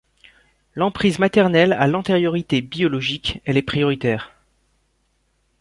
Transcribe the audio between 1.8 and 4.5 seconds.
l’antériorité biologique, elle est prioritaire.